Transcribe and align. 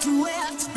to 0.00 0.22
where 0.22 0.67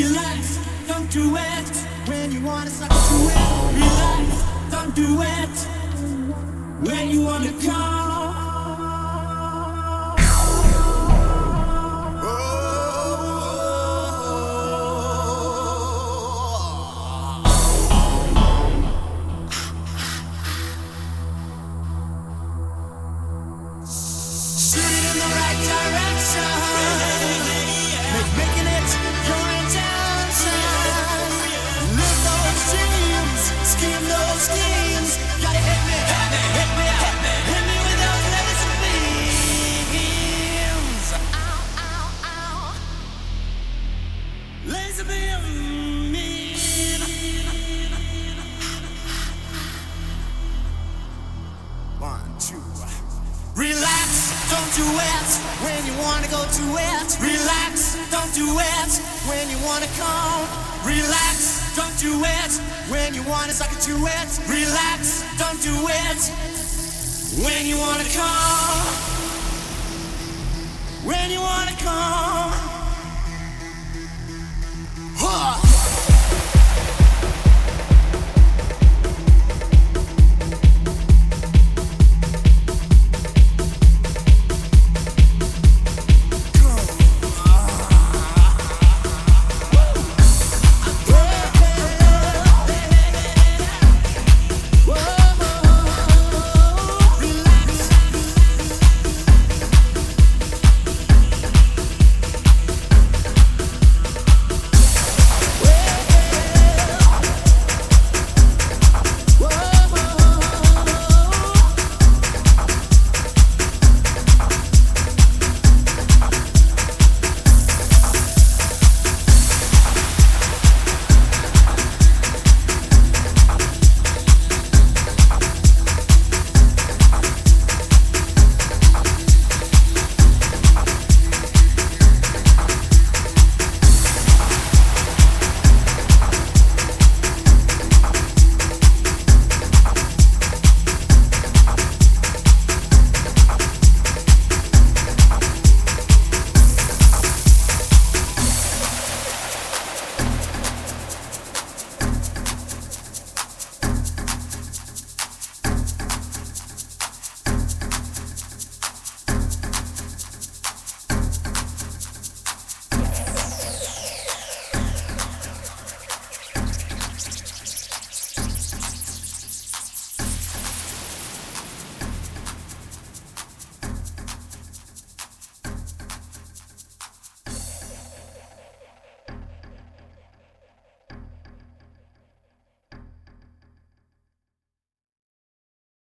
Relax, 0.00 0.58
don't 0.88 1.10
do 1.10 1.36
it 1.36 1.76
when 2.08 2.32
you 2.32 2.40
wanna 2.40 2.70
suck 2.70 2.88
to 2.88 2.94
it. 2.94 3.36
Relax, 3.74 4.70
don't 4.70 4.94
do 4.94 5.20
it 5.20 5.56
when 6.80 7.10
you 7.10 7.20
wanna 7.20 7.52
come. 7.60 8.00
Shoot 24.66 24.80
it 24.80 25.04
in 25.10 25.18
the 25.18 25.26
right 25.36 25.58
direction. 25.66 26.09
when 59.40 59.48
you 59.48 59.64
wanna 59.64 59.86
come. 59.96 60.46
Relax, 60.84 61.74
don't 61.74 61.98
do 61.98 62.22
it 62.24 62.52
when 62.90 63.14
you 63.14 63.22
wanna 63.22 63.52
suck 63.52 63.72
it 63.72 63.80
do 63.80 63.96
it. 64.06 64.28
Relax, 64.46 65.24
don't 65.38 65.60
do 65.62 65.74
it 65.88 66.20
when 67.42 67.64
you 67.64 67.78
wanna 67.78 68.04
come. 68.04 68.86
When 71.04 71.30
you 71.30 71.40
wanna 71.40 71.76
come. 71.78 72.52
Huh. 75.16 75.69